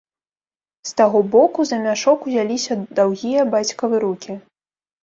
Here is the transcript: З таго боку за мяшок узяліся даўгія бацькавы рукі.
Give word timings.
З 0.91 0.95
таго 1.01 1.21
боку 1.35 1.67
за 1.73 1.77
мяшок 1.85 2.27
узяліся 2.31 2.73
даўгія 3.03 3.41
бацькавы 3.55 4.03
рукі. 4.09 4.43